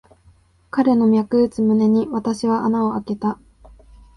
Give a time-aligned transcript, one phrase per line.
[0.71, 3.37] 彼の脈打つ胸に、私は穴をあけた。